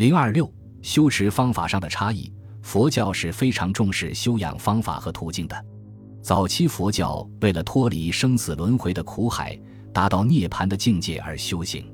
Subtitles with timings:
[0.00, 0.50] 零二六
[0.80, 5.66] 修持方法上的差异，佛教是非常重视修养方法和途径的。
[6.22, 9.60] 早期佛教为了脱离生死轮回的苦海，
[9.92, 11.84] 达到涅槃的境界而修行。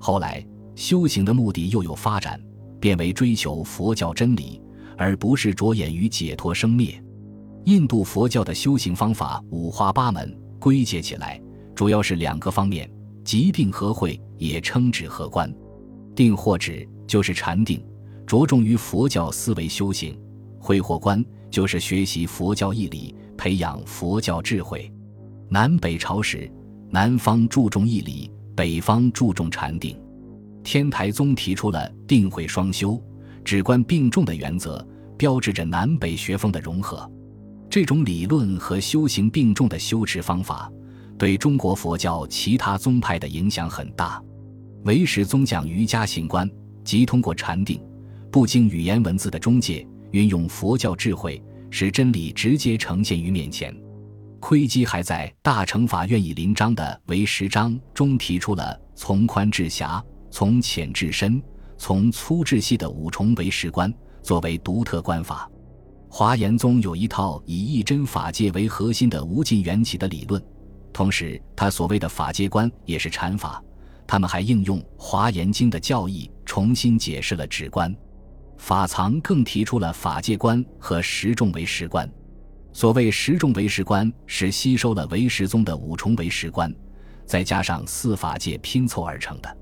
[0.00, 2.36] 后来修行的目的又有发展，
[2.80, 4.60] 变为追求佛教真理，
[4.98, 7.00] 而不是着眼于解脱生灭。
[7.66, 11.40] 印度佛教的修行方法五花八门，归结起来
[11.76, 12.90] 主要是两个方面：
[13.22, 15.48] 即定和会，也称止和观。
[16.16, 17.80] 定或止就是禅定，
[18.26, 20.18] 着重于佛教思维修行；
[20.58, 23.14] 会或观就是学习佛教义理。
[23.38, 24.90] 培养佛教智慧，
[25.50, 26.50] 南北朝时，
[26.88, 29.94] 南方注重义理，北方注重禅定。
[30.64, 32.98] 天台宗提出了定慧双修、
[33.44, 34.84] 止观并重的原则，
[35.18, 37.08] 标志着南北学风的融合。
[37.68, 40.72] 这种理论和修行并重的修持方法，
[41.18, 44.20] 对中国佛教其他宗派的影响很大。
[44.84, 46.48] 唯识宗讲瑜伽行观，
[46.84, 47.80] 即通过禅定，
[48.30, 51.42] 不经语言文字的中介，运用佛教智慧。
[51.68, 53.74] 使真理直接呈现于面前。
[54.40, 61.42] 窥基还在大乘法院以临章的为十章中提出了从宽至狭、从浅至深、
[61.76, 65.50] 从粗至细的五重为识观，作为独特观法。
[66.08, 70.42] 华严宗有一套以一真法界为核心的无尽缘起的理论，
[70.92, 73.62] 同时他所谓的法界观也是禅法。
[74.06, 77.94] 他们还应用华严经的教义，重新解释了止观。
[78.56, 82.10] 法藏更提出了法界观和十众唯识观。
[82.72, 86.74] 所谓十众唯识观，是吸收了唯识宗的五重唯识观，
[87.24, 89.56] 再加上四法界拼凑而成的。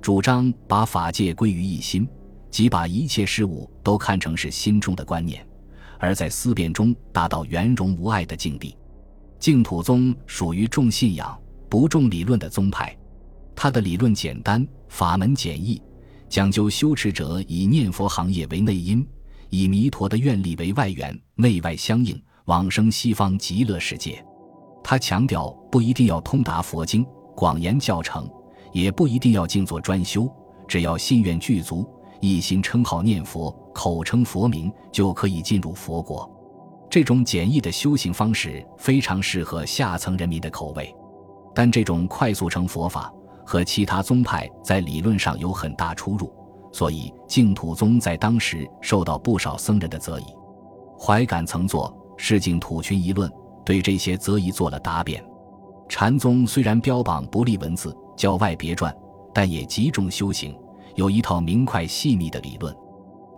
[0.00, 2.08] 主张把法界归于一心，
[2.50, 5.46] 即把一切事物都看成是心中的观念，
[5.98, 8.76] 而在思辨中达到圆融无碍的境地。
[9.38, 11.36] 净土宗属于重信仰
[11.68, 12.96] 不重理论的宗派，
[13.54, 15.80] 他的理论简单，法门简易。
[16.28, 19.06] 讲究修持者以念佛行业为内因，
[19.50, 24.24] 以弥陀的愿力为外缘，内外相应，往生西方极乐世界。
[24.82, 27.06] 他强调不一定要通达佛经，
[27.36, 28.28] 广言教程，
[28.72, 30.26] 也不一定要静坐专修，
[30.66, 31.86] 只要心愿具足，
[32.20, 36.28] 一心称号念佛，口称佛名，就可以进入佛国。
[36.90, 40.94] 这种简易的修行方式非常适合下层人民的口味，
[41.54, 43.12] 但这种快速成佛法。
[43.44, 46.32] 和其他宗派在理论上有很大出入，
[46.72, 50.24] 所以净土宗在当时受到不少僧人的责疑。
[50.98, 53.28] 怀感曾作《释净土群疑论》，
[53.64, 55.24] 对这些责疑做了答辩。
[55.88, 58.94] 禅宗虽然标榜不立文字、教外别传，
[59.34, 60.56] 但也极重修行，
[60.94, 62.74] 有一套明快细密的理论。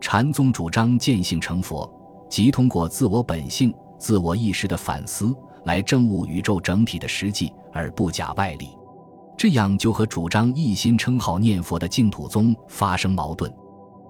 [0.00, 1.90] 禅宗主张见性成佛，
[2.28, 8.68] 即通过自我本性、自我意识的反思来证悟宇宙整体的实际，而不假外力。
[9.36, 13.52] 这样就和主张一心称号念佛的净土宗发生矛盾。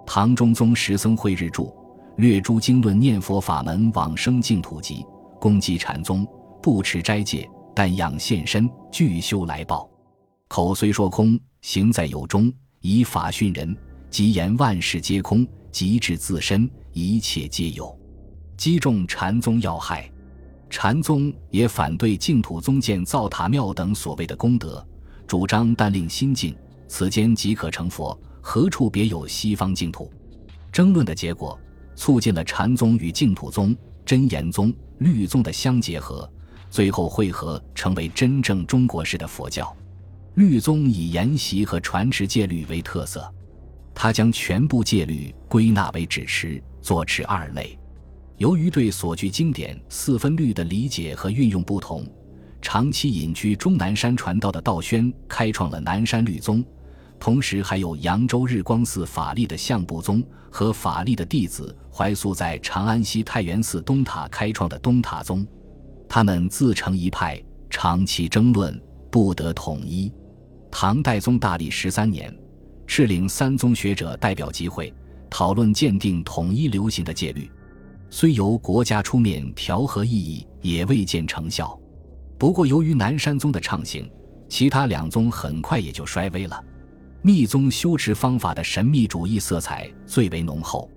[0.07, 1.63] 唐中宗十僧慧日著
[2.17, 4.97] 《略诸经论念佛法门往生净土集》，
[5.41, 6.27] 攻击禅宗
[6.63, 9.89] 不持斋戒，但养现身，具修来报。
[10.47, 13.75] 口虽说空，行在有中，以法训人，
[14.11, 17.99] 即言万事皆空，即至自身，一切皆有，
[18.57, 20.09] 击中禅宗要害。
[20.69, 24.87] 禅宗也反对净土宗建造塔庙等所谓的功德。
[25.27, 30.11] 主张但令心静，此间即可成佛，何处别有西方净土？
[30.71, 31.59] 争论的结果，
[31.97, 36.31] 促进了禅宗与净土宗、真言宗、律宗的相结合，
[36.69, 39.75] 最后汇合成为真正中国式的佛教。
[40.35, 43.33] 律宗以研习和传持戒律为特色，
[43.95, 47.79] 他将全部戒律归纳为只持、坐持二类。
[48.37, 52.05] 由于对所具经典四分律的理解和运用不同。
[52.65, 56.65] 长期隐居终南山传道的道宣开创了南山律宗，
[57.21, 65.47] 同时还有扬州日光寺法力的相部宗和法力的弟子怀素在长安西太原寺东塔开创的东塔宗。
[66.09, 70.11] 他们自成一派，长期争论，不得统一。
[70.71, 72.35] 唐代宗大历十三年，
[72.89, 74.93] 敕领三宗学者代表集会，
[75.29, 77.49] 讨论鉴定统一流行的戒律，
[78.09, 81.79] 虽由国家出面调和异议，也未见成效。
[82.45, 84.07] 不过，由于南山宗的畅行，
[84.51, 86.63] 其他两宗很快也就衰微了。
[87.23, 90.91] 密宗修持方法的神秘主义色彩最为浓厚，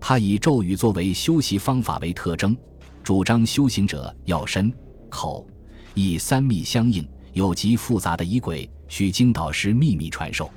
[0.00, 2.56] 他以咒语作为修习方法为特征，
[3.02, 4.72] 主张修行者要身、
[5.10, 5.46] 口、
[5.92, 10.50] 意三密相应，有极复杂的仪轨，需经导师秘密传授。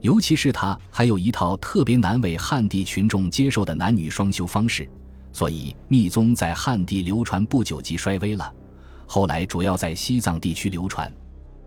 [0.00, 4.88] 尤其是他还有一套特别难为汉地群众接受的男女双修方式，
[5.32, 8.54] 所以密宗在汉地流传不久即衰微了。
[9.14, 11.12] 后来主要在西藏地区流传，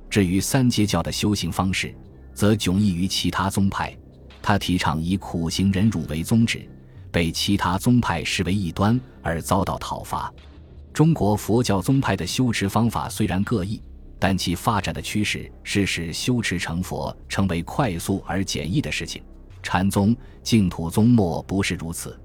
[0.09, 1.93] 至于三阶教的修行方式，
[2.33, 3.95] 则迥异于其他宗派，
[4.41, 6.67] 他提倡以苦行忍辱为宗旨，
[7.11, 10.33] 被其他宗派视为异端而遭到讨伐。
[10.91, 13.79] 中国佛教宗派的修持方法虽然各异，
[14.17, 19.21] 但其发展的趋势是使修持成佛成为快速而简易的事情。
[19.61, 22.19] 禅宗、净土宗莫不是如此。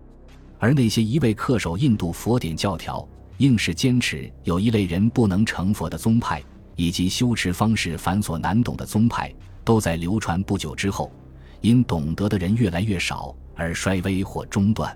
[0.58, 3.06] 而那些一味恪守印度佛典教条、
[3.40, 6.42] 硬是坚持有一类人不能成佛的宗派，
[6.76, 9.34] 以及修持方式繁琐难懂的宗派，
[9.64, 11.10] 都在流传不久之后，
[11.62, 14.94] 因懂得的人越来越少而衰微或中断。